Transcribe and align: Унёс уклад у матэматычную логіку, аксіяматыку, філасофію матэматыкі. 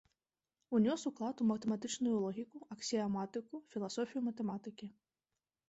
Унёс 0.77 1.01
уклад 1.09 1.43
у 1.45 1.47
матэматычную 1.51 2.15
логіку, 2.25 2.57
аксіяматыку, 2.77 3.63
філасофію 3.77 4.21
матэматыкі. 4.33 4.93